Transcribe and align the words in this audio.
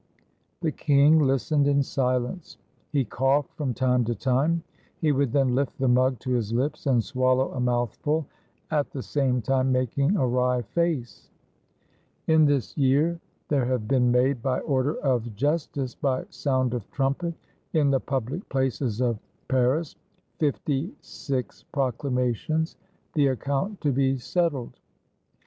The 0.61 0.71
king 0.71 1.19
listened 1.19 1.67
in 1.67 1.83
silence. 1.83 2.57
He 2.91 3.05
coughed 3.05 3.53
from 3.55 3.75
time 3.75 4.03
to 4.05 4.15
time; 4.15 4.63
he 4.99 5.11
would 5.11 5.31
then 5.31 5.53
lift 5.53 5.77
the 5.77 5.87
mug 5.87 6.17
to 6.21 6.31
his 6.31 6.51
lips 6.51 6.87
and 6.87 7.03
swallow 7.03 7.51
a 7.51 7.59
mouthful, 7.59 8.25
at 8.71 8.89
the 8.89 9.03
same 9.03 9.43
time 9.43 9.71
making 9.71 10.15
a 10.15 10.25
wry 10.25 10.63
face. 10.63 11.29
"In 12.25 12.45
this 12.45 12.75
year 12.75 13.19
there 13.47 13.65
have 13.65 13.87
been 13.87 14.11
made 14.11 14.41
by 14.41 14.59
order 14.61 14.95
of 15.01 15.35
jus 15.35 15.67
tice, 15.67 15.93
by 15.93 16.25
sound 16.31 16.73
of 16.73 16.89
trumpet, 16.89 17.35
in 17.73 17.91
the 17.91 17.99
public 17.99 18.49
places 18.49 19.01
of 19.01 19.19
Paris, 19.49 19.95
fifty 20.39 20.91
six 21.01 21.61
proclamations— 21.71 22.75
the 23.13 23.27
account 23.27 23.79
to 23.81 23.91
be 23.91 24.17
settled. 24.17 24.79